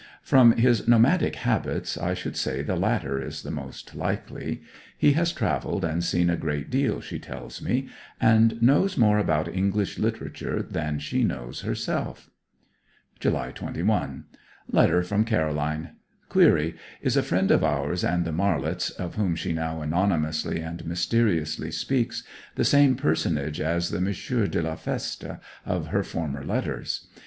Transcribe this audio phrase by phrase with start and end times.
[0.23, 4.63] From his nomadic habits I should say the latter is the most likely.
[4.97, 7.87] He has travelled and seen a great deal, she tells me,
[8.19, 12.31] and knows more about English literature than she knows herself.
[13.19, 14.23] July 21.
[14.71, 15.91] Letter from Caroline.
[16.29, 20.83] Query: Is 'a friend of ours and the Marlets,' of whom she now anonymously and
[20.83, 22.23] mysteriously speaks,
[22.55, 24.49] the same personage as the 'M.
[24.49, 27.05] de la Feste' of her former letters?